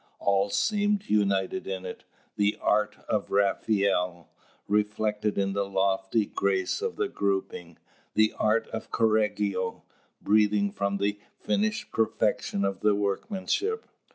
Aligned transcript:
All 0.17 0.49
seemed 0.49 1.05
united 1.11 1.67
in 1.67 1.85
it: 1.85 2.05
the 2.35 2.57
art 2.59 2.95
of 3.07 3.29
Raphael, 3.29 4.29
reflected 4.67 5.37
in 5.37 5.53
the 5.53 5.69
lofty 5.69 6.25
grace 6.25 6.81
of 6.81 6.95
the 6.95 7.07
grouping; 7.07 7.77
the 8.15 8.33
art 8.39 8.65
of 8.69 8.89
Correggio, 8.89 9.83
breathing 10.19 10.71
from 10.71 10.97
the 10.97 11.19
finished 11.37 11.91
perfection 11.91 12.65
of 12.65 12.79
the 12.79 12.95
workmanship. 12.95 13.85